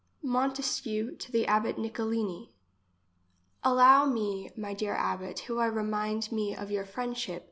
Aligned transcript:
Montesquieu 0.23 1.11
to 1.15 1.31
the 1.31 1.45
abbot 1.45 1.77
Nicolini. 1.77 2.51
Allow 3.63 4.07
me, 4.07 4.49
my 4.57 4.73
dear 4.73 4.95
abbot, 4.95 5.41
who 5.41 5.59
I 5.59 5.67
remind 5.67 6.31
me 6.31 6.55
of 6.55 6.71
your 6.71 6.85
friendship. 6.85 7.39